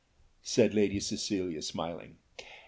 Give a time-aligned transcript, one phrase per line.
[0.41, 2.17] said Lady Cecilia smiling.